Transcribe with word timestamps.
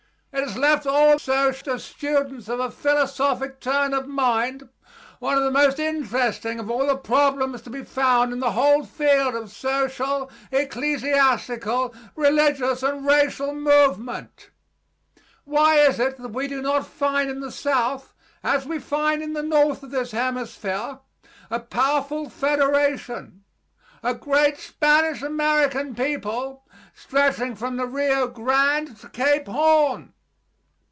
It 0.33 0.47
has 0.47 0.55
left 0.57 0.87
also 0.87 1.51
to 1.51 1.77
students 1.77 2.47
of 2.47 2.59
a 2.61 2.71
philosophic 2.71 3.59
turn 3.59 3.93
of 3.93 4.07
mind 4.07 4.69
one 5.19 5.37
of 5.37 5.43
the 5.43 5.51
most 5.51 5.77
interesting 5.77 6.57
of 6.59 6.71
all 6.71 6.87
the 6.87 6.95
problems 6.95 7.61
to 7.63 7.69
be 7.69 7.83
found 7.83 8.31
in 8.31 8.39
the 8.39 8.53
whole 8.53 8.85
field 8.85 9.35
of 9.35 9.51
social, 9.51 10.31
ecclesiastical, 10.49 11.93
religious, 12.15 12.81
and 12.81 13.05
racial 13.05 13.53
movement. 13.53 14.49
Why 15.43 15.75
is 15.79 15.99
it 15.99 16.17
that 16.17 16.29
we 16.29 16.47
do 16.47 16.61
not 16.61 16.87
find 16.87 17.29
in 17.29 17.41
the 17.41 17.51
south 17.51 18.13
as 18.43 18.65
we 18.65 18.79
find 18.79 19.21
in 19.21 19.33
the 19.33 19.43
north 19.43 19.83
of 19.83 19.91
this 19.91 20.11
hemisphere 20.11 20.99
a 21.51 21.59
powerful 21.59 22.29
federation 22.29 23.43
a 24.01 24.13
great 24.15 24.57
Spanish 24.57 25.21
American 25.21 25.93
people 25.93 26.63
stretching 26.95 27.53
from 27.53 27.75
the 27.75 27.85
Rio 27.85 28.27
Grande 28.27 28.95
to 29.01 29.09
Cape 29.09 29.47
Horn? 29.47 30.13